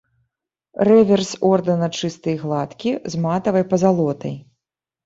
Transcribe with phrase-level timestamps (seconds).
[0.89, 4.35] Рэверс ордэна чысты і гладкі, з матавай пазалотай.